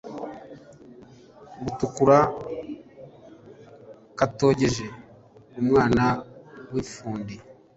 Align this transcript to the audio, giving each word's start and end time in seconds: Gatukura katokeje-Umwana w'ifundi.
Gatukura 1.63 2.17
katokeje-Umwana 4.19 6.05
w'ifundi. 6.71 7.35